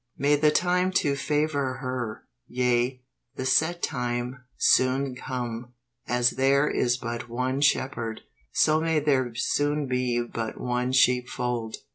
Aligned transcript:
May 0.17 0.35
the 0.35 0.49
time 0.49 0.89
to 0.93 1.15
favor 1.15 1.75
her, 1.75 2.23
yea, 2.47 3.03
the 3.35 3.45
set 3.45 3.83
time, 3.83 4.43
soon 4.57 5.15
come. 5.15 5.73
As 6.07 6.31
there 6.31 6.67
is 6.67 6.97
but 6.97 7.29
one 7.29 7.61
Shepherd, 7.61 8.21
so 8.51 8.81
may 8.81 8.99
there 8.99 9.35
soon 9.35 9.85
be 9.85 10.23
but 10.23 10.59
one 10.59 10.91
sheep 10.91 11.29
fold. 11.29 11.77